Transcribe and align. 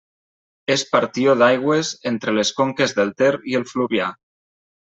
És 0.75 0.83
partió 0.93 1.35
d'aigües 1.41 1.91
entre 2.13 2.35
les 2.39 2.53
conques 2.63 2.97
del 3.01 3.15
Ter 3.21 3.31
i 3.53 3.61
el 3.61 3.69
Fluvià. 3.75 4.13